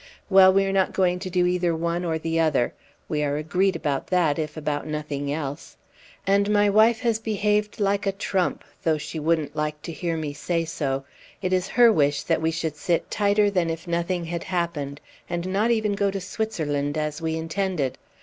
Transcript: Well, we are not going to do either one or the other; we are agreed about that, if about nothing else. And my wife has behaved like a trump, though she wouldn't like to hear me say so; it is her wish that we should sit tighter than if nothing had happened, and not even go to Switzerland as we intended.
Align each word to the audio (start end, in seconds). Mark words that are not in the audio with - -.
Well, 0.31 0.51
we 0.51 0.65
are 0.65 0.71
not 0.73 0.93
going 0.93 1.19
to 1.19 1.29
do 1.29 1.45
either 1.45 1.75
one 1.75 2.03
or 2.03 2.17
the 2.17 2.39
other; 2.39 2.73
we 3.07 3.21
are 3.23 3.37
agreed 3.37 3.75
about 3.75 4.07
that, 4.07 4.39
if 4.39 4.57
about 4.57 4.87
nothing 4.87 5.31
else. 5.31 5.77
And 6.25 6.49
my 6.49 6.71
wife 6.71 7.01
has 7.01 7.19
behaved 7.19 7.79
like 7.79 8.07
a 8.07 8.11
trump, 8.11 8.63
though 8.81 8.97
she 8.97 9.19
wouldn't 9.19 9.55
like 9.55 9.79
to 9.83 9.91
hear 9.91 10.17
me 10.17 10.33
say 10.33 10.65
so; 10.65 11.05
it 11.43 11.53
is 11.53 11.67
her 11.67 11.91
wish 11.93 12.23
that 12.23 12.41
we 12.41 12.49
should 12.49 12.77
sit 12.77 13.11
tighter 13.11 13.51
than 13.51 13.69
if 13.69 13.87
nothing 13.87 14.25
had 14.25 14.45
happened, 14.45 14.99
and 15.29 15.45
not 15.53 15.69
even 15.69 15.93
go 15.93 16.09
to 16.09 16.19
Switzerland 16.19 16.97
as 16.97 17.21
we 17.21 17.35
intended. 17.35 17.99